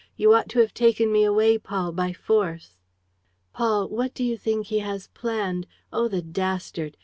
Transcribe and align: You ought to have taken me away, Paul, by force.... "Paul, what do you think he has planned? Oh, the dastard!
You 0.15 0.33
ought 0.33 0.49
to 0.49 0.57
have 0.61 0.73
taken 0.73 1.11
me 1.11 1.23
away, 1.23 1.59
Paul, 1.59 1.91
by 1.91 2.11
force.... 2.11 2.75
"Paul, 3.53 3.87
what 3.87 4.15
do 4.15 4.23
you 4.23 4.35
think 4.35 4.65
he 4.65 4.79
has 4.79 5.09
planned? 5.09 5.67
Oh, 5.93 6.07
the 6.07 6.23
dastard! 6.23 6.97